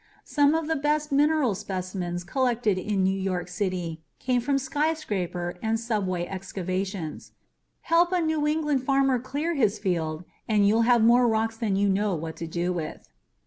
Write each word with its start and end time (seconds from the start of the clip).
Some 0.25 0.55
of 0.55 0.67
the 0.67 0.75
best 0.75 1.11
mineral 1.11 1.53
specimens 1.53 2.23
collected 2.23 2.79
in 2.79 3.03
New 3.03 3.15
York 3.15 3.47
City 3.47 4.01
came 4.17 4.41
from 4.41 4.57
skyscraper 4.57 5.59
and 5.61 5.79
subway 5.79 6.25
excavations. 6.25 7.33
Help 7.81 8.11
a 8.11 8.19
New 8.19 8.47
England 8.47 8.81
farmer 8.81 9.19
clear 9.19 9.53
his 9.53 9.77
field 9.77 10.23
and 10.47 10.67
you'll 10.67 10.81
have 10.89 11.03
more 11.03 11.27
rocks 11.27 11.55
than 11.57 11.75
you 11.75 11.87
know 11.87 12.15
what 12.15 12.35
to 12.37 12.47
do 12.47 12.73
with. 12.73 13.09